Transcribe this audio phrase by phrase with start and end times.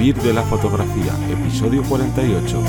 [0.00, 2.62] Vivir de la fotografía, episodio 48.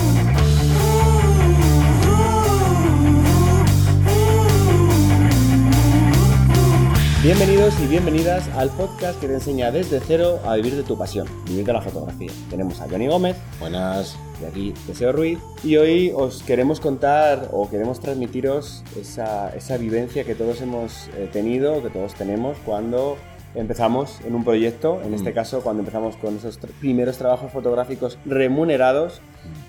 [7.24, 11.26] Bienvenidos y bienvenidas al podcast que te enseña desde cero a vivir de tu pasión,
[11.46, 12.34] vivir de la fotografía.
[12.50, 14.18] Tenemos a Johnny Gómez, Buenas.
[14.42, 20.26] de aquí Deseo Ruiz, y hoy os queremos contar o queremos transmitiros esa, esa vivencia
[20.26, 23.16] que todos hemos eh, tenido, que todos tenemos cuando
[23.56, 25.34] empezamos en un proyecto, en este Mm.
[25.34, 29.22] caso cuando empezamos con esos primeros trabajos fotográficos remunerados,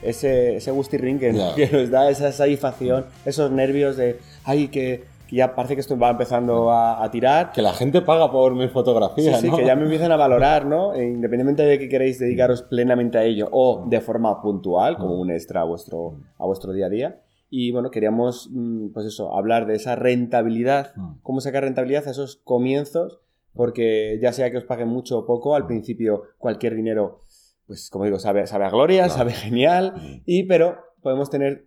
[0.02, 1.54] ese, ese gusti ring que, Ya.
[1.54, 5.98] que nos da esa satisfacción, esos nervios de, ay, que, que ya parece que esto
[5.98, 9.56] va empezando a, a tirar, Que la gente paga por mis Sí, fotografías, sí, ¿no?
[9.56, 10.94] que ya me empiezan a valorar, ¿no?
[10.94, 15.30] E independientemente de que queréis dedicaros plenamente a ello o de forma puntual, como un
[15.30, 17.20] extra a vuestro, a vuestro día a día.
[17.54, 21.14] Y bueno, queríamos, mm, pues eso, hablar de esa rentabilidad, Mm.
[21.22, 23.18] cómo sacar rentabilidad a esos comienzos,
[23.54, 27.20] porque ya sea que os paguen mucho o poco, al principio cualquier dinero,
[27.66, 29.18] pues como digo, sabe, sabe a gloria, Claro.
[29.18, 30.22] sabe genial, Mm.
[30.26, 31.66] y pero podemos tener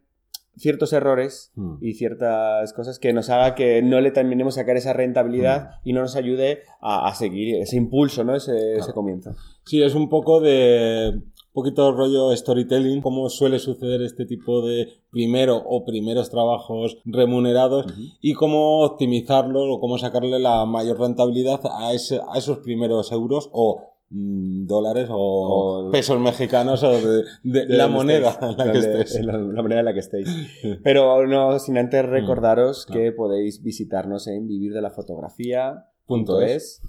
[0.58, 1.76] ciertos errores Mm.
[1.82, 6.00] y ciertas cosas que nos haga que no le terminemos sacar esa rentabilidad y no
[6.02, 8.36] nos ayude a, a seguir ese impulso, ¿no?
[8.36, 9.36] Ese, ese comienzo.
[9.66, 11.22] Sí, es un poco de...
[11.56, 17.86] Poquito rollo storytelling, cómo suele suceder este tipo de primero o primeros trabajos remunerados
[18.22, 23.50] y cómo optimizarlo o cómo sacarle la mayor rentabilidad a, ese- a esos primeros euros
[23.54, 28.58] o mm, dólares o, O- pesos mexicanos o de, de De la moneda estéis, en
[28.58, 29.16] la que donde- estés.
[29.16, 30.30] en la, la moneda en la que estéis.
[30.84, 34.74] Pero no sin antes recordaros Mm, que podéis visitarnos en vivir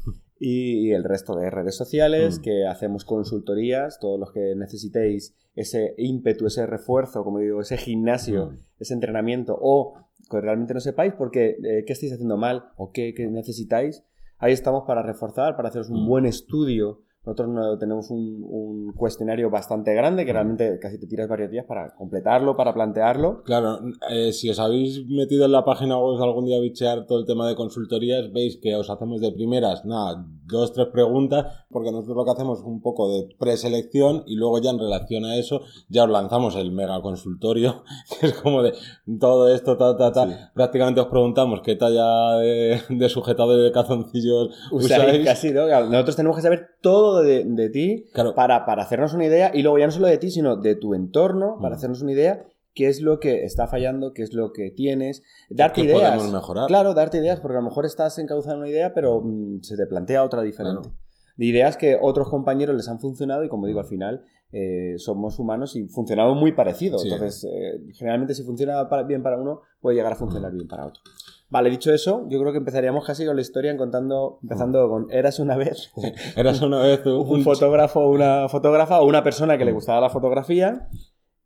[0.38, 2.42] y el resto de redes sociales Mm.
[2.42, 8.46] que hacemos consultorías, todos los que necesitéis ese ímpetu, ese refuerzo, como digo, ese gimnasio,
[8.50, 8.58] Mm.
[8.80, 9.94] ese entrenamiento o
[10.30, 14.02] que realmente no sepáis porque eh, qué estáis haciendo mal o qué, qué necesitáis,
[14.38, 16.08] ahí estamos para reforzar, para haceros un Mm.
[16.08, 17.00] buen estudio.
[17.26, 21.66] Nosotros no- tenemos un, un cuestionario bastante grande que realmente casi te tiras varios días
[21.66, 23.42] para completarlo, para plantearlo.
[23.42, 27.18] Claro, eh, si os habéis metido en la página web algún día a bichear todo
[27.18, 31.90] el tema de consultorías, veis que os hacemos de primeras, nada, dos, tres preguntas, porque
[31.90, 35.36] nosotros lo que hacemos es un poco de preselección y luego ya en relación a
[35.36, 37.82] eso ya os lanzamos el mega consultorio,
[38.20, 38.72] que es como de
[39.18, 40.28] todo esto, ta, ta, ta.
[40.28, 40.34] Sí.
[40.54, 45.24] Prácticamente os preguntamos qué talla de, de y de calzoncillos Usáis usáis.
[45.24, 45.66] casi, ¿no?
[45.66, 48.34] Nosotros tenemos que saber todo de, de ti Claro.
[48.34, 50.94] para, para hacernos una idea y luego ya no solo de ti, sino de tu
[50.94, 51.78] entorno, para Mm.
[51.78, 52.44] hacernos una idea
[52.74, 56.02] qué es lo que está fallando, qué es lo que tienes, darte ¿Qué ideas.
[56.14, 56.66] podemos mejorar?
[56.66, 59.86] Claro, darte ideas, porque a lo mejor estás encauzando una idea, pero mm, se te
[59.86, 60.82] plantea otra diferente.
[60.82, 60.96] Claro.
[61.38, 65.38] De ideas que otros compañeros les han funcionado y como digo, al final eh, somos
[65.38, 67.02] humanos y funcionamos muy parecidos.
[67.02, 67.08] Sí.
[67.10, 70.86] Entonces, eh, generalmente si funciona para- bien para uno, puede llegar a funcionar bien para
[70.86, 71.02] otro.
[71.48, 75.38] Vale, dicho eso, yo creo que empezaríamos casi con la historia contando, empezando con Eras
[75.38, 75.92] una vez
[76.36, 79.66] Eras una vez un, un fotógrafo una fotógrafa o una persona que Mm.
[79.68, 80.88] le gustaba la fotografía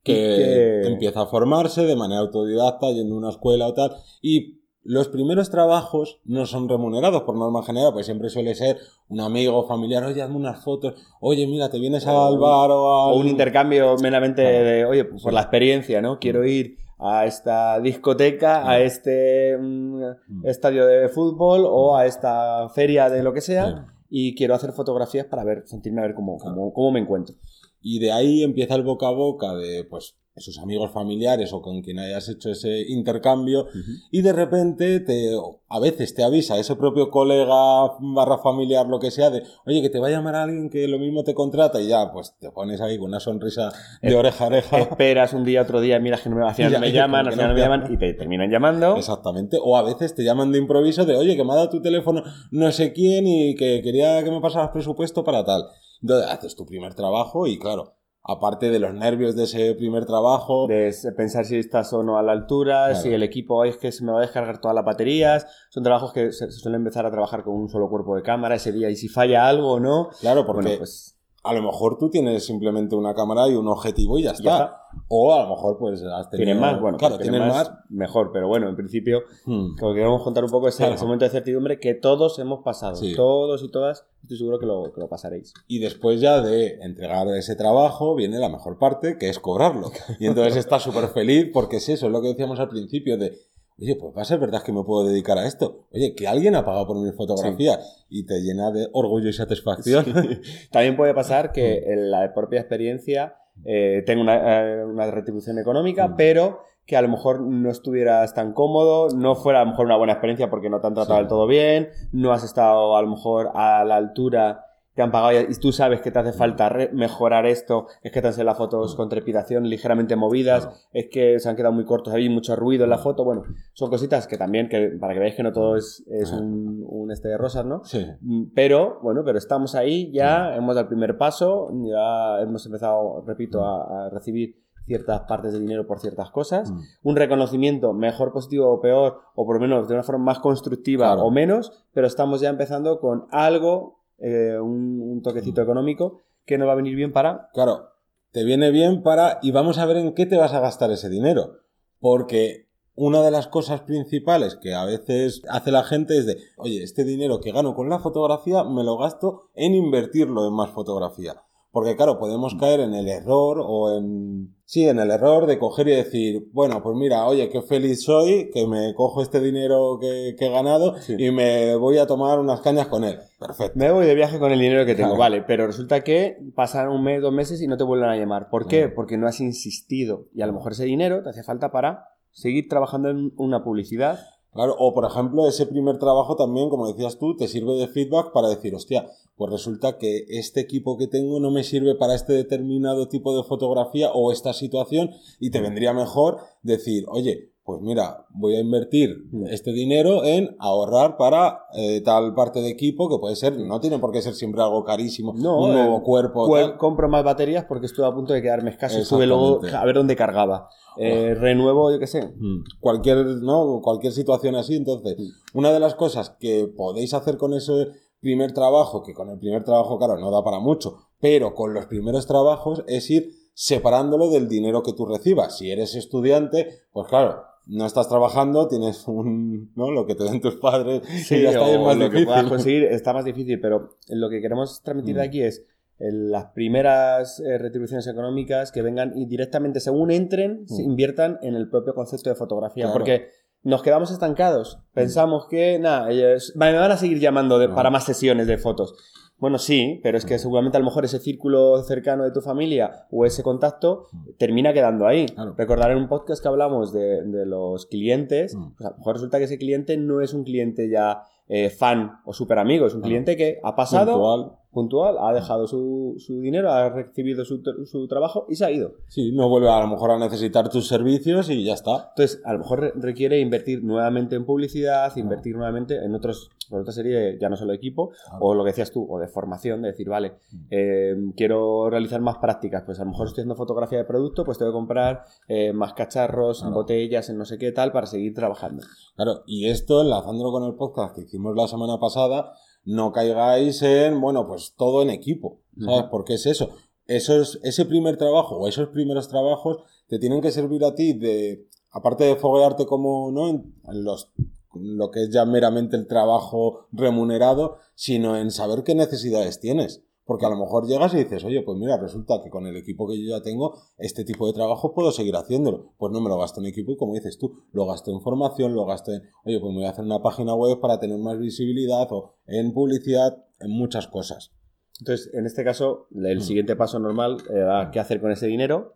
[0.02, 5.08] que, empieza a formarse de manera autodidacta, yendo a una escuela o tal, y los
[5.08, 8.78] primeros trabajos no son remunerados por norma general, pues siempre suele ser
[9.08, 13.08] un amigo, familiar, oye, hazme unas fotos, oye, mira, te vienes O al bar o
[13.08, 13.12] al...
[13.12, 16.18] o un intercambio meramente de, oye, pues por la experiencia, ¿no?
[16.18, 20.46] Quiero ir a esta discoteca, a este mm, Mm.
[20.46, 25.26] estadio de fútbol o a esta feria de lo que sea y quiero hacer fotografías
[25.26, 27.34] para ver, sentirme a ver cómo, cómo, cómo me encuentro.
[27.80, 31.82] Y de ahí empieza el boca a boca de, pues, sus amigos familiares o con
[31.82, 33.66] quien hayas hecho ese intercambio
[34.10, 35.32] y de repente te,
[35.68, 39.90] a veces te avisa ese propio colega barra familiar, lo que sea, de, oye, que
[39.90, 42.80] te va a llamar alguien que lo mismo te contrata y ya, pues te pones
[42.80, 43.70] ahí con una sonrisa
[44.00, 44.78] de Eh, oreja a oreja.
[44.78, 47.32] Esperas un día, otro día, miras que no me, al final ya- me llaman, al
[47.32, 47.92] final no me llaman.
[47.92, 48.96] y te terminan llamando.
[48.96, 49.58] Exactamente.
[49.62, 52.22] O a veces te llaman de improviso de, oye, que me ha dado tu teléfono
[52.50, 55.64] no sé quién y que quería que me pasaras presupuesto para tal.
[56.00, 60.66] Entonces haces tu primer trabajo y claro, aparte de los nervios de ese primer trabajo,
[60.68, 63.00] de pensar si estás o no a la altura, Claro.
[63.02, 65.46] si el equipo es que se me va a descargar todas las baterías.
[65.70, 68.56] Son trabajos que se, se suelen empezar a trabajar con un solo cuerpo de cámara
[68.56, 70.10] ese día y si falla algo o no.
[70.20, 74.18] claro, porque Bueno, pues a lo mejor tú tienes simplemente una cámara y un objetivo
[74.18, 74.42] y ya está.
[74.44, 74.76] ya está.
[75.08, 76.46] O a lo mejor pues has tenido...
[76.46, 77.70] Tienen más, bueno, claro, pues tienes más.
[77.88, 79.76] mejor, pero bueno, en principio, Hmm.
[79.78, 80.94] como que queremos contar un poco ese, Claro.
[80.96, 83.14] ese momento de certidumbre que todos hemos pasado, Sí.
[83.14, 85.54] todos y todas, estoy seguro que lo, que lo pasaréis.
[85.68, 89.90] Y después ya de entregar ese trabajo viene la mejor parte, que es cobrarlo.
[90.18, 93.38] Y entonces estás súper feliz porque es eso, es lo que decíamos al principio de,
[93.80, 95.86] oye, pues va a ser verdad que me puedo dedicar a esto.
[95.92, 97.78] Oye, que alguien ha pagado por mi fotografía
[98.08, 100.04] y te llena de orgullo y satisfacción.
[100.70, 101.52] También puede pasar Mm.
[101.52, 106.16] que en la propia experiencia eh, tenga una, eh, una retribución económica, Mm.
[106.16, 109.96] pero que a lo mejor no estuvieras tan cómodo, no fuera a lo mejor una
[109.96, 111.20] buena experiencia porque no te han tratado Sí.
[111.20, 114.64] del todo bien, no has estado a lo mejor a la altura,
[115.00, 118.28] que han pagado y tú sabes que te hace falta mejorar esto, es que te
[118.28, 120.76] han las fotos con trepidación ligeramente movidas, Claro.
[120.92, 123.42] es que se han quedado muy cortos, hay mucho ruido en la foto, bueno,
[123.72, 126.40] son cositas que también, que para que veáis que no todo es, es Ajá.
[126.42, 127.82] un, un este de rosas, ¿no?
[127.84, 128.06] Sí.
[128.20, 133.22] Mm, Pero, bueno, pero estamos ahí, ya hemos dado el primer paso, ya hemos empezado,
[133.26, 134.56] repito, a, a recibir
[134.86, 136.80] ciertas partes de dinero por ciertas cosas, Mm.
[137.04, 141.06] un reconocimiento mejor positivo o peor, o por lo menos de una forma más constructiva
[141.12, 141.22] Claro.
[141.26, 145.22] o menos, pero estamos ya empezando con algo, eh, un, un Mm.
[145.22, 147.50] toquecito económico que nos va a venir bien para...
[147.52, 147.88] Claro,
[148.32, 149.38] te viene bien para...
[149.42, 151.58] Y vamos a ver en qué te vas a gastar ese dinero.
[152.00, 156.82] Porque una de las cosas principales que a veces hace la gente es de, oye,
[156.82, 161.42] este dinero que gano con la fotografía me lo gasto en invertirlo en más fotografía.
[161.72, 164.56] Porque claro, podemos caer en el error o en...
[164.64, 168.50] Sí, en el error de coger y decir, bueno, pues mira, oye, qué feliz soy,
[168.52, 171.16] que me cojo este dinero que, que he ganado Sí.
[171.18, 173.18] y me voy a tomar unas cañas con él.
[173.38, 173.72] Perfecto.
[173.76, 175.18] Me voy de viaje con el dinero que tengo, Claro.
[175.20, 178.48] vale, pero resulta que pasan un mes, dos meses y no te vuelven a llamar.
[178.48, 178.86] ¿Por qué?
[178.88, 178.94] Mm.
[178.94, 182.68] Porque no has insistido y a lo mejor ese dinero te hace falta para seguir
[182.68, 184.20] trabajando en una publicidad.
[184.52, 188.32] Claro, o por ejemplo, ese primer trabajo también, como decías tú, te sirve de feedback
[188.32, 189.06] para decir, hostia,
[189.36, 193.44] pues resulta que este equipo que tengo no me sirve para este determinado tipo de
[193.44, 199.24] fotografía o esta situación y te vendría mejor decir, oye, pues mira, voy a invertir
[199.30, 199.46] Mm.
[199.48, 203.98] este dinero en ahorrar para eh, tal parte de equipo que puede ser, no tiene
[203.98, 206.46] por qué ser siempre algo carísimo, No, un nuevo eh, cuerpo.
[206.46, 206.78] Cu- tal.
[206.78, 208.98] compro más baterías porque estuve a punto de quedarme escaso.
[208.98, 210.68] Estuve luego a ver dónde cargaba.
[210.96, 212.34] Eh, renuevo, yo qué sé.
[212.36, 212.64] Mm.
[212.80, 213.80] Cualquier, ¿no?
[213.82, 214.74] Cualquier situación así.
[214.74, 215.16] Entonces,
[215.54, 217.86] una de las cosas que podéis hacer con ese
[218.20, 221.86] primer trabajo, que con el primer trabajo, claro, no da para mucho, pero con los
[221.86, 225.56] primeros trabajos es ir separándolo del dinero que tú recibas.
[225.58, 229.90] Si eres estudiante, pues claro, no estás trabajando, tienes un, ¿no?
[229.90, 232.26] Lo que te den tus padres y ya está, es más lo que difícil.
[232.26, 235.28] puedas conseguir está más difícil, pero lo que queremos transmitir de Mm.
[235.28, 235.64] aquí es
[236.02, 240.90] eh, las primeras eh, retribuciones económicas que vengan y directamente según entren se Mm.
[240.90, 242.98] inviertan en el propio concepto de fotografía, Claro.
[242.98, 243.28] porque
[243.62, 247.74] nos quedamos estancados, pensamos que nada, ellos me van a seguir llamando de- No.
[247.74, 248.94] para más sesiones de fotos.
[249.40, 253.06] Bueno, sí, pero es que seguramente a lo mejor ese círculo cercano de tu familia
[253.10, 254.06] o ese contacto
[254.38, 255.26] termina quedando ahí.
[255.26, 255.54] Claro.
[255.56, 259.38] Recordar en un podcast que hablamos de, de los clientes, pues a lo mejor resulta
[259.38, 261.22] que ese cliente no es un cliente ya
[261.52, 264.52] eh, fan o súper amigo, es un cliente que ha pasado Puntual.
[264.72, 268.92] puntual, ha dejado su, su dinero, ha recibido su, su trabajo y se ha ido.
[269.08, 272.10] Sí, no vuelve a lo mejor a necesitar tus servicios y ya está.
[272.10, 276.82] Entonces, a lo mejor re- requiere invertir nuevamente en publicidad, invertir nuevamente en otros, por
[276.82, 278.38] otra serie, ya no solo equipo, Claro.
[278.44, 280.34] o lo que decías tú, o de formación, de decir, vale,
[280.70, 284.56] eh, quiero realizar más prácticas, pues a lo mejor estoy haciendo fotografía de producto, pues
[284.56, 286.74] tengo que comprar eh, más cacharros, Claro.
[286.76, 288.84] botellas, en no sé qué tal, para seguir trabajando.
[289.16, 292.52] Claro, y esto, enlazándolo con el podcast que hicimos la semana pasada,
[292.84, 296.04] no caigáis en, bueno, pues todo en equipo, ¿sabes?
[296.10, 296.70] Porque es eso.
[297.06, 301.66] Esos, ese primer trabajo o esos primeros trabajos te tienen que servir a ti de,
[301.90, 303.48] aparte de foguearte como, ¿no?
[303.48, 304.30] En, en los,
[304.74, 310.02] lo que es ya meramente el trabajo remunerado, sino en saber qué necesidades tienes.
[310.30, 313.08] Porque a lo mejor llegas y dices, oye, pues mira, resulta que con el equipo
[313.08, 315.92] que yo ya tengo, este tipo de trabajo puedo seguir haciéndolo.
[315.98, 318.72] Pues no me lo gasto en equipo y como dices tú, lo gasto en formación,
[318.76, 321.36] lo gasto en, oye, pues me voy a hacer una página web para tener más
[321.40, 324.52] visibilidad o en publicidad, en muchas cosas.
[325.00, 326.42] Entonces, en este caso, el Mm.
[326.42, 328.94] siguiente paso normal era qué hacer con ese dinero,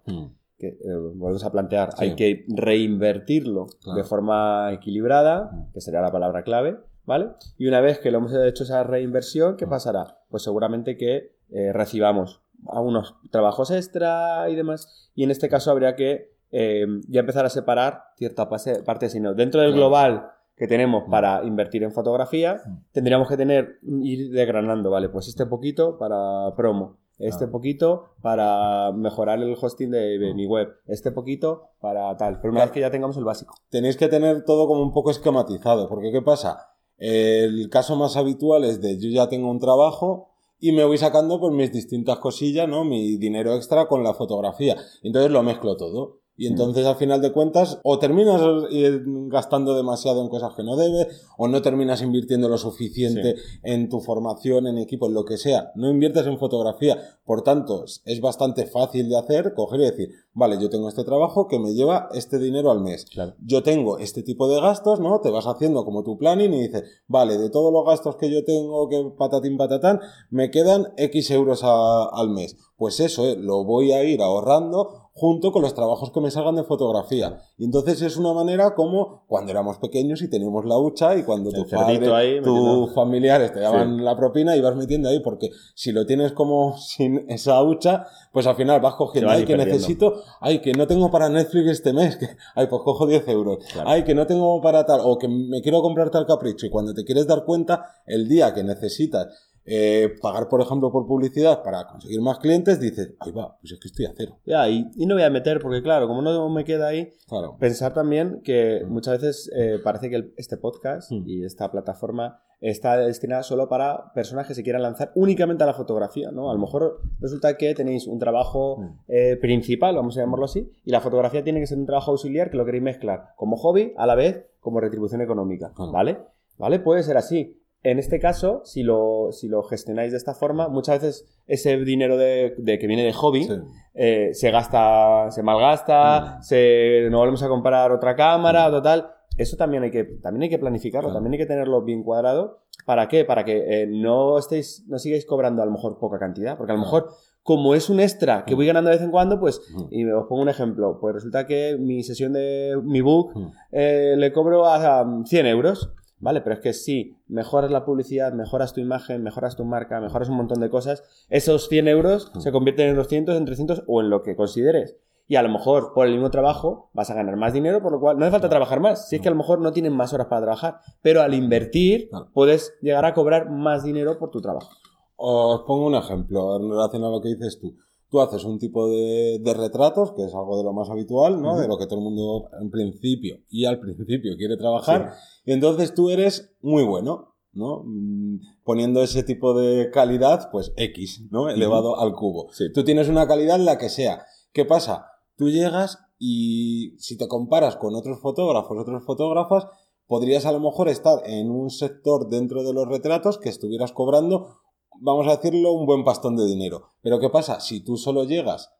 [0.57, 0.77] que eh,
[1.17, 2.05] volvemos a plantear, Sí.
[2.05, 3.97] hay que reinvertirlo Claro.
[3.99, 5.73] de forma equilibrada, Mm.
[5.73, 7.29] que sería la palabra clave, ¿vale?
[7.59, 9.57] Y una vez que lo hemos hecho esa reinversión, Mm.
[9.57, 10.19] ¿qué pasará?
[10.31, 15.95] Pues seguramente que eh, recibamos algunos trabajos extra y demás, y en este caso habría
[15.97, 21.11] que eh, ya empezar a separar cierta parte, sino dentro del global que tenemos Mm.
[21.11, 22.77] para invertir en fotografía, Mm.
[22.93, 25.09] tendríamos que tener, ir desgranando, ¿vale?
[25.09, 27.53] Pues este poquito para promo, este Claro.
[27.53, 30.37] poquito para mejorar el hosting de, de Mm.
[30.37, 32.41] mi web, este poquito para tal.
[32.41, 33.55] Pero una vez que ya tengamos el básico.
[33.69, 36.69] tenéis que tener todo como un poco esquematizado, porque ¿qué pasa?
[36.97, 41.41] El caso más habitual es de yo ya tengo un trabajo y me voy sacando
[41.41, 42.85] pues mis distintas cosillas, ¿no?
[42.85, 44.77] Mi dinero extra con la fotografía.
[45.03, 46.24] Entonces lo mezclo todo.
[46.37, 48.41] Y entonces al final de cuentas o terminas
[48.73, 53.89] eh, gastando demasiado en cosas que no debes o no terminas invirtiendo lo suficiente en
[53.89, 55.71] tu formación, en equipo, en lo que sea.
[55.77, 56.99] No inviertes en fotografía.
[57.25, 61.47] Por tanto, es bastante fácil de hacer, coger y decir, vale, yo tengo este trabajo
[61.47, 63.35] que me lleva este dinero al mes Claro.
[63.45, 65.21] yo tengo este tipo de gastos, ¿no?
[65.21, 68.45] Te vas haciendo como tu planning y dices, vale, de todos los gastos que yo
[68.45, 70.01] tengo, que patatín patatán,
[70.31, 72.57] me quedan X euros a- al mes.
[72.77, 73.37] Pues eso, ¿eh?
[73.39, 77.39] lo voy a ir ahorrando junto con los trabajos que me salgan de fotografía.
[77.57, 81.51] Y entonces es una manera como cuando éramos pequeños y teníamos la hucha y cuando
[81.53, 82.95] tu tus metiendo.
[82.95, 87.25] familiares te daban la propina y vas metiendo ahí, porque si lo tienes como sin
[87.31, 89.73] esa hucha, pues al final vas cogiendo, ay, que perdiendo.
[89.77, 93.59] necesito, ay, que no tengo para Netflix este mes, que, ay, pues cojo 10 euros,
[93.73, 93.89] Claro.
[93.89, 96.93] ay, que no tengo para tal, o que me quiero comprar tal capricho, y cuando
[96.93, 99.29] te quieres dar cuenta, el día que necesitas
[99.67, 103.81] eh, pagar, por ejemplo, por publicidad para conseguir más clientes, dices, ahí va, pues es
[103.81, 104.39] que estoy a cero.
[104.45, 107.57] Ya, y, y no voy a meter, porque claro, como no me queda ahí, Claro.
[107.59, 111.23] pensar también que muchas veces eh, parece que el- este podcast Mm.
[111.27, 115.75] y esta plataforma está destinada solo para personas que se quieran lanzar únicamente a la
[115.75, 116.51] fotografía, ¿no?
[116.51, 118.99] A lo mejor resulta que tenéis un trabajo Mm.
[119.09, 122.51] eh, principal, vamos a llamarlo así, y la fotografía tiene que ser un trabajo auxiliar
[122.51, 125.73] que lo queréis mezclar como hobby a la vez como retribución económica.
[125.93, 126.19] ¿vale?
[126.57, 126.79] ¿Vale?
[126.79, 127.61] Puede ser así.
[127.85, 132.17] En este caso, si lo, si lo gestionáis de esta forma, muchas veces ese dinero
[132.17, 133.53] de, de que viene de hobby Sí.
[133.95, 136.43] eh, se gasta, se malgasta, Mm.
[136.43, 139.11] se, no volvemos a comprar otra cámara total.
[139.37, 141.17] Eso también hay que, también hay que planificarlo, Claro.
[141.17, 142.61] también hay que tenerlo bien cuadrado.
[142.87, 143.25] ¿Para qué?
[143.25, 146.57] Para que eh, no estéis, no sigáis cobrando a lo mejor poca cantidad.
[146.57, 147.09] Porque a lo mejor,
[147.43, 148.57] como es un extra que Mm.
[148.57, 149.83] voy ganando de vez en cuando, pues, Mm.
[149.91, 153.47] y os pongo un ejemplo, pues resulta que mi sesión de mi book Mm.
[153.73, 155.91] eh, le cobro a, a 100 euros.
[156.25, 160.31] Vale, pero es que si mejoras la publicidad, mejoras tu imagen, mejoras tu marca, mejoras
[160.31, 162.41] un montón de cosas, esos 100 euros Mm.
[162.41, 164.97] se convierten en 200, en 300 o en lo que consideres.
[165.29, 168.01] Y a lo mejor por el mismo trabajo vas a ganar más dinero, por lo
[168.01, 169.09] cual no hace falta trabajar más.
[169.09, 172.09] Si es que a lo mejor no tienen más horas para trabajar, pero al invertir
[172.33, 174.71] puedes llegar a cobrar más dinero por tu trabajo.
[175.17, 177.77] Os pongo un ejemplo en relación a lo que dices tú.
[178.15, 181.59] Tú haces un tipo de, de retratos, que es algo de lo más habitual, ¿no?
[181.59, 185.15] De lo que todo el mundo en principio y al principio quiere trabajar.
[185.45, 187.83] Y entonces tú eres muy bueno, ¿no?
[187.85, 191.49] Mm, Poniendo ese tipo de calidad, pues X, ¿no?
[191.49, 192.53] Elevado al cubo.
[192.53, 192.67] Sí.
[192.73, 194.25] Tú tienes una calidad la que sea.
[194.53, 195.07] ¿Qué pasa?
[195.37, 199.67] Tú llegas y si te comparas con otros fotógrafos, otras fotógrafas,
[200.07, 204.61] podrías a lo mejor estar en un sector dentro de los retratos que estuvieras cobrando,
[205.01, 206.93] vamos a decirlo, un buen pastón de dinero.
[207.03, 207.61] Pero ¿qué pasa?
[207.61, 208.71] Si tú solo llegas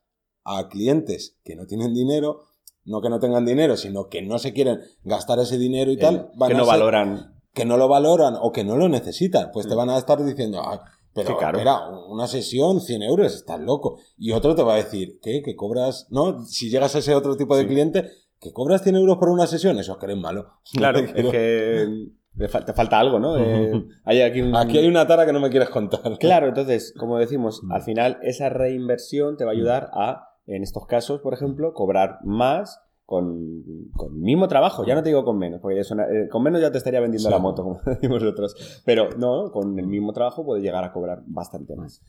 [0.43, 2.41] a clientes que no tienen dinero,
[2.83, 6.29] no que no tengan dinero, sino que no se quieren gastar ese dinero y tal,
[6.35, 7.35] van que a no ser- valoran.
[7.53, 9.77] que no lo valoran o que no lo necesitan, pues te Mm.
[9.77, 10.77] van a estar diciendo, "Ay,
[11.13, 11.57] pero Qué caro".
[11.57, 13.97] espera, una sesión, 100 euros, estás loco.
[14.17, 15.41] Y otro te va a decir, ¿qué?
[15.41, 16.43] Que cobras, ¿no?
[16.45, 17.67] Si llegas a ese otro tipo de Sí.
[17.69, 20.45] cliente, que cobras 100 euros por una sesión, eso es que eres malo.
[20.73, 21.87] Claro, No es que
[22.37, 23.37] te fal- te falta algo, ¿no?
[23.37, 23.71] Eh,
[24.05, 26.01] hay aquí, un- Aquí hay una tara que no me quieres contar.
[26.19, 27.71] Claro, entonces, como decimos, Mm.
[27.71, 32.19] al final esa reinversión te va a ayudar a, en estos casos, por ejemplo, cobrar
[32.23, 33.63] más con,
[33.95, 34.83] con el mismo trabajo.
[34.85, 37.33] Ya no te digo con menos, porque eh, con menos ya te estaría vendiendo Sí.
[37.33, 38.81] la moto, como decimos nosotros.
[38.85, 42.01] Pero no, con el mismo trabajo puedes llegar a cobrar bastante más.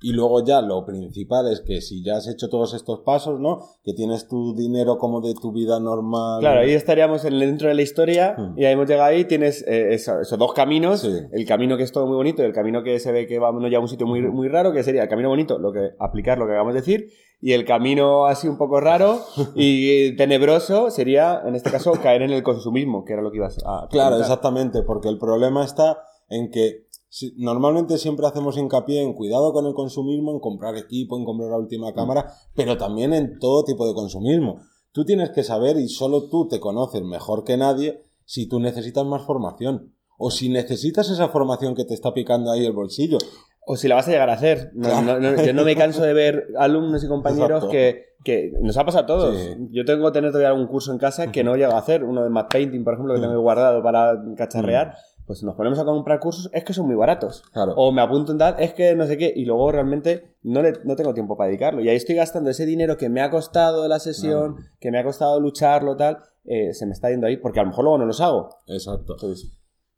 [0.00, 3.60] Y luego ya lo principal es que si ya has hecho todos estos pasos, ¿no?
[3.82, 6.40] Que tienes tu dinero como de tu vida normal.
[6.40, 8.58] Claro, ahí estaríamos en- dentro de la historia Mm.
[8.58, 11.10] y ahí hemos llegado ahí, tienes eh, eso- esos dos caminos, Sí.
[11.32, 13.50] el camino que es todo muy bonito y el camino que se ve que va
[13.50, 15.90] uno ya a un sitio muy, muy raro, que sería el camino bonito, lo que
[15.98, 17.08] aplicar lo que acabamos de decir,
[17.40, 19.20] y el camino así un poco raro
[19.54, 23.58] y tenebroso sería, en este caso, caer en el consumismo, que era lo que ibas
[23.66, 25.98] a Claro, exactamente, porque el problema está
[26.28, 26.84] en que
[27.36, 31.58] normalmente siempre hacemos hincapié en cuidado con el consumismo, en comprar equipo, en comprar la
[31.58, 31.94] última Mm.
[31.94, 34.60] cámara, pero también en todo tipo de consumismo.
[34.92, 39.04] Tú tienes que saber, y solo tú te conoces mejor que nadie, si tú necesitas
[39.04, 39.92] más formación.
[40.16, 43.18] O si necesitas esa formación que te está picando ahí el bolsillo.
[43.66, 44.70] O si la vas a llegar a hacer.
[44.74, 48.76] No, no- no- yo no me canso de ver alumnos y compañeros que, que nos
[48.76, 49.38] ha pasado a todos.
[49.38, 49.56] Sí.
[49.70, 52.04] Yo tengo que tener todavía algún curso en casa que no llego a hacer.
[52.04, 53.22] Uno de matte painting, por ejemplo, que Mm.
[53.22, 54.94] tengo guardado para cacharrear.
[55.26, 57.42] Pues nos ponemos a comprar cursos, es que son muy baratos.
[57.54, 57.72] Claro.
[57.76, 59.32] O me apunto en tal, es que no sé qué.
[59.34, 61.80] Y luego realmente no, le, no tengo tiempo para dedicarlo.
[61.80, 65.04] Y ahí estoy gastando ese dinero que me ha costado la sesión, que me ha
[65.04, 66.18] costado lucharlo, tal.
[66.46, 68.50] eh, se me está yendo ahí, porque a lo mejor luego no los hago.
[68.66, 69.14] Exacto.
[69.14, 69.50] Entonces,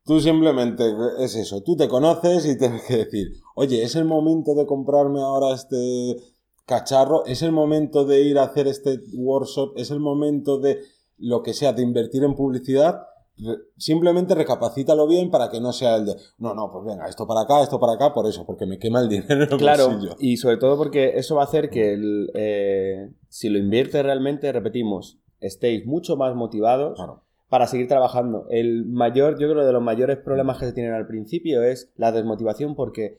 [0.07, 0.85] Tú simplemente
[1.19, 5.21] es eso, tú te conoces y tienes que decir, oye, es el momento de comprarme
[5.21, 6.17] ahora este
[6.65, 10.81] cacharro, es el momento de ir a hacer este workshop, es el momento de
[11.19, 13.03] lo que sea, de invertir en publicidad.
[13.77, 17.43] Simplemente recapacítalo bien para que no sea el de, no, no, pues venga, esto para
[17.43, 20.17] acá, esto para acá, por eso, porque me quema el dinero en el Claro, bolsillo.
[20.19, 24.51] y sobre todo porque eso va a hacer que el, eh, si lo inviertes realmente,
[24.53, 27.25] repetimos, estéis mucho más motivados Claro.
[27.49, 28.47] Para seguir trabajando.
[28.51, 32.13] El mayor, yo creo, de los mayores problemas que se tienen al principio es la
[32.13, 33.19] desmotivación porque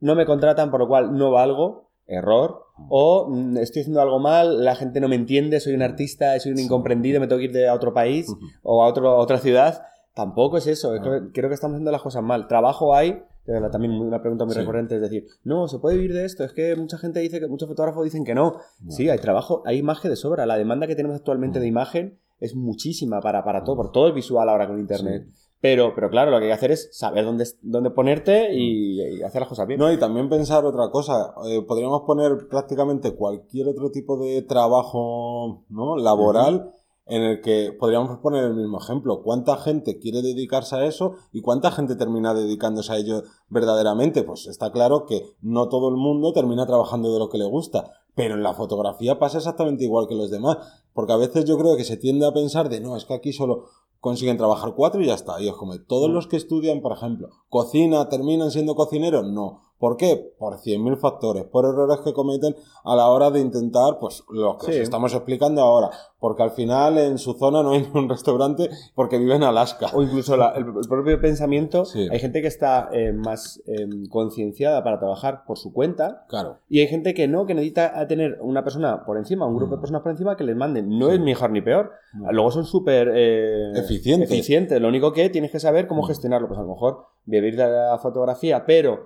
[0.00, 4.64] no me contratan, por lo cual no valgo, error, o mm, estoy haciendo algo mal,
[4.64, 7.52] la gente no me entiende, soy un artista, soy un incomprendido, me tengo que ir
[7.52, 8.26] de a otro país
[8.62, 9.82] o a, otro, a otra ciudad.
[10.14, 11.04] Tampoco es eso, es Ah.
[11.04, 12.46] que creo que estamos haciendo las cosas mal.
[12.48, 13.22] Trabajo hay,
[13.70, 14.60] también una pregunta muy Sí.
[14.60, 17.48] recurrente es decir, no, se puede vivir de esto, es que mucha gente dice que
[17.48, 18.56] muchos fotógrafos dicen que no.
[18.88, 20.46] Sí, hay trabajo, hay imagen de sobra.
[20.46, 24.14] La demanda que tenemos actualmente de imagen es muchísima para, para todo, por todo es
[24.14, 25.28] visual ahora con internet.
[25.60, 29.22] Pero, pero claro, lo que hay que hacer es saber dónde, dónde ponerte y, y
[29.22, 29.80] hacer las cosas bien.
[29.80, 31.34] No, y también pensar otra cosa.
[31.46, 35.96] eh, podríamos poner prácticamente cualquier otro tipo de trabajo ¿no?
[35.96, 36.72] laboral
[37.06, 39.22] en el que podríamos poner el mismo ejemplo.
[39.22, 44.24] ¿Cuánta gente quiere dedicarse a eso y cuánta gente termina dedicándose a ello verdaderamente?
[44.24, 47.92] Pues está claro que no todo el mundo termina trabajando de lo que le gusta.
[48.16, 50.56] Pero en la fotografía pasa exactamente igual que los demás.
[50.94, 53.32] Porque a veces yo creo que se tiende a pensar de no, es que aquí
[53.32, 53.66] solo
[54.00, 55.40] consiguen trabajar cuatro y ya está.
[55.40, 59.74] Y es como, todos los que estudian, por ejemplo, cocina, terminan siendo cocineros, no.
[59.78, 60.32] ¿Por qué?
[60.38, 64.66] Por 100.000 factores, por errores que cometen a la hora de intentar, pues, lo que
[64.66, 64.72] Sí.
[64.72, 65.90] os estamos explicando ahora.
[66.18, 69.88] Porque al final en su zona no hay un restaurante porque vive en Alaska.
[69.92, 71.84] O incluso la- el, el propio pensamiento.
[71.84, 72.08] Sí.
[72.10, 76.24] Hay gente que está eh, más eh, concienciada para trabajar por su cuenta.
[76.28, 76.56] Claro.
[76.70, 79.72] Y hay gente que no, que necesita a tener una persona por encima, un grupo
[79.72, 79.80] de Mm.
[79.80, 80.88] personas por encima que les manden.
[80.98, 81.14] No Sí.
[81.16, 81.92] es mejor ni peor.
[82.14, 82.32] No.
[82.32, 84.30] Luego son súper eh, Eficientes.
[84.30, 84.80] eficientes.
[84.80, 86.06] Lo único que tienes que saber cómo Mm.
[86.06, 86.48] gestionarlo.
[86.48, 89.04] Pues a lo mejor vivir de la fotografía, pero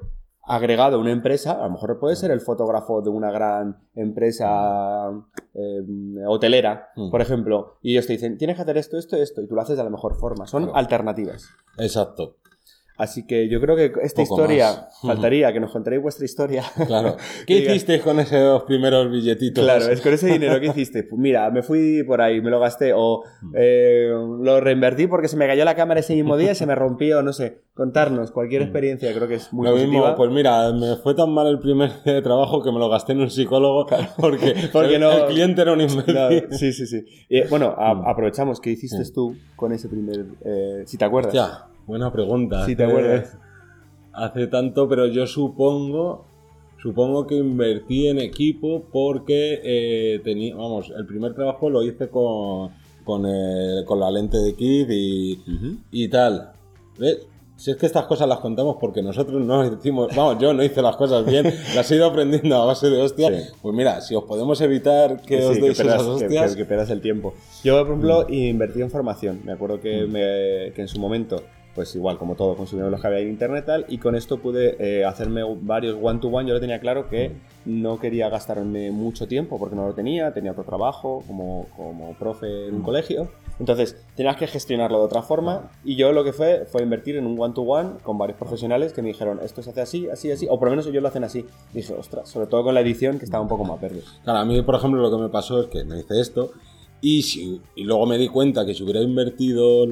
[0.50, 5.10] agregado a una empresa, a lo mejor puede ser el fotógrafo de una gran empresa
[5.54, 5.82] eh,
[6.26, 7.10] hotelera, Mm.
[7.10, 9.62] por ejemplo, y ellos te dicen, tienes que hacer esto, esto, esto, y tú lo
[9.62, 10.46] haces de la mejor forma.
[10.46, 10.76] Son Claro.
[10.78, 11.48] alternativas.
[11.78, 12.36] Exacto.
[13.00, 15.00] Así que yo creo que esta Poco historia, más.
[15.02, 16.62] faltaría que nos contaréis vuestra historia.
[16.86, 17.16] Claro.
[17.46, 19.64] ¿Qué hicisteis con esos primeros billetitos?
[19.64, 21.02] Claro, es con ese dinero que hiciste.
[21.04, 23.54] Pues mira, me fui por ahí, me lo gasté o Mm.
[23.56, 24.08] eh,
[24.42, 27.22] lo reinvertí porque se me cayó la cámara ese mismo día y se me rompió,
[27.22, 27.62] no sé.
[27.74, 29.66] Contarnos cualquier experiencia, creo que es muy.
[29.66, 32.78] Lo mismo, pues mira, me fue tan mal el primer día de trabajo que me
[32.78, 33.86] lo gasté en un psicólogo
[34.18, 36.46] porque, Porque el, no- el cliente era un No, imbécil.
[36.50, 37.04] sí, sí, sí.
[37.30, 38.06] Y, bueno, a- Mm.
[38.08, 38.60] aprovechamos.
[38.60, 39.12] ¿Qué hiciste Sí.
[39.14, 40.26] tú con ese primer...
[40.44, 41.34] eh, si te acuerdas?
[41.34, 42.64] Hostia, buena pregunta.
[42.66, 43.36] Si te Hace- acuerdas.
[44.12, 46.24] Hace tanto, pero yo supongo,
[46.82, 52.70] supongo que invertí en equipo porque eh, tenía, vamos, el primer trabajo lo hice con,
[53.04, 55.38] con, el- con la lente de Kid y,
[55.92, 56.52] y tal.
[56.98, 57.26] ¿Ves?
[57.56, 60.80] Si es que estas cosas las contamos porque nosotros no hicimos, vamos, yo no hice
[60.80, 61.44] las cosas bien,
[61.76, 63.28] las he ido aprendiendo a base de hostia.
[63.28, 63.52] Sí.
[63.60, 66.56] Pues mira, si os podemos evitar que Sí, os que deis pierdas- esas que- hostias,
[66.56, 67.34] Que, que el tiempo.
[67.62, 68.32] Yo, por ejemplo, Mm.
[68.32, 69.40] invertí en formación.
[69.44, 71.42] Me acuerdo que, me- que en su momento,
[71.74, 74.76] pues igual, como todo, consumíamos los que había en internet tal, y con esto pude
[74.80, 76.48] eh, hacerme varios one-to-one.
[76.48, 77.32] Yo lo tenía claro que
[77.64, 82.68] no quería gastarme mucho tiempo porque no lo tenía, tenía otro trabajo como, como profe
[82.68, 82.84] en un Mm.
[82.84, 83.28] colegio.
[83.60, 85.70] Entonces, tenías que gestionarlo de otra forma.
[85.84, 89.08] Y yo lo que fue fue invertir en un one-to-one con varios profesionales que me
[89.08, 91.44] dijeron, esto se hace así, así, así, o por lo menos ellos lo hacen así.
[91.74, 94.00] dije, ostras, sobre todo con la edición que estaba un poco más verde.
[94.24, 96.52] Claro, a mí, por ejemplo, lo que me pasó es que no hice esto
[97.02, 99.86] y, si- y luego me di cuenta que si hubiera invertido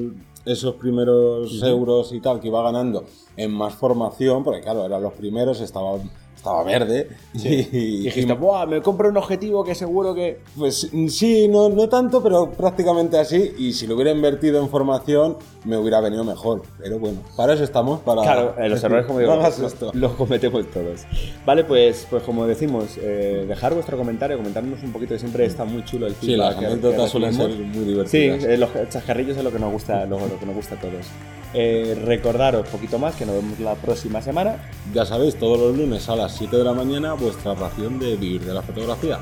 [0.51, 3.05] esos primeros euros y tal que iba ganando
[3.37, 5.99] en más formación, porque claro, eran los primeros, estaba,
[6.39, 8.65] estaba verde y, Y dijiste, ¡buah!
[8.65, 10.39] Me compro un objetivo que seguro que.
[10.57, 13.53] pues sí, no, no tanto, pero prácticamente así.
[13.57, 16.63] Y si lo hubiera invertido en formación, me hubiera venido mejor.
[16.79, 18.21] Pero bueno, para eso estamos, para...
[18.21, 19.91] Claro, eh, los errores, como digo, No los, esto.
[19.93, 21.01] los cometemos todos.
[21.45, 25.65] Vale, pues, pues como decimos, eh, dejar vuestro comentario, comentarnos un poquito, que siempre está
[25.65, 28.43] muy chulo el Sí, las feedback anécdotas suelen ser muy Sí, divertidas.
[28.45, 31.05] eh, los chascarrillos es lo que nos gusta, lo, lo que nos gusta a todos.
[31.51, 34.69] Eh, recordaros poquito más que nos vemos la próxima semana.
[34.93, 38.45] Ya sabéis, todos los lunes a las 7 de la mañana, vuestra ración de vivir
[38.45, 39.19] de la fotografía.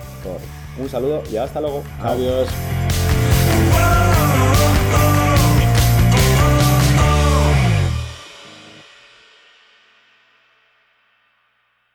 [0.80, 1.84] Un saludo y hasta luego.
[2.02, 2.48] Adiós.